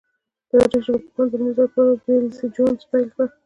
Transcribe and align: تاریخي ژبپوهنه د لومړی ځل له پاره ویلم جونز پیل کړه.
تاریخي 0.51 0.79
ژبپوهنه 0.85 1.31
د 1.31 1.33
لومړی 1.39 1.53
ځل 1.55 1.59
له 1.61 1.65
پاره 1.73 1.93
ویلم 2.03 2.33
جونز 2.55 2.81
پیل 2.91 3.07
کړه. 3.13 3.25